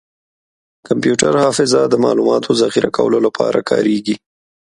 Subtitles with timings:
[0.87, 4.15] کمپیوټر حافظه د معلوماتو ذخیره کولو لپاره کارېږي.